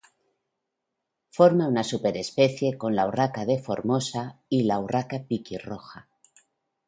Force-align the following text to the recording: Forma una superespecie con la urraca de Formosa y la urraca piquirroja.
Forma 1.29 1.67
una 1.73 1.83
superespecie 1.83 2.75
con 2.75 2.95
la 2.95 3.05
urraca 3.07 3.45
de 3.45 3.59
Formosa 3.59 4.39
y 4.49 4.63
la 4.63 4.79
urraca 4.79 5.25
piquirroja. 5.27 6.09